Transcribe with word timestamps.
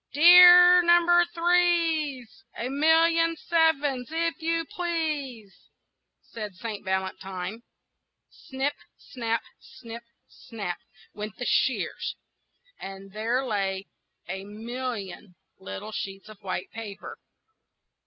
"Dear 0.13 0.81
Number 0.81 1.23
Threes, 1.25 2.43
A 2.57 2.69
million 2.69 3.35
sevens, 3.37 4.07
if 4.11 4.41
you 4.41 4.65
please!" 4.65 5.55
said 6.23 6.55
Saint 6.55 6.83
Valentine. 6.83 7.61
Snip 8.31 8.73
snap! 8.97 9.43
snip 9.59 10.01
snap! 10.27 10.79
went 11.13 11.37
the 11.37 11.45
shears, 11.45 12.15
and 12.79 13.11
there 13.11 13.45
lay 13.45 13.85
a 14.27 14.43
million 14.43 15.35
little 15.59 15.91
sheets 15.91 16.29
of 16.29 16.41
white 16.41 16.71
paper. 16.71 17.19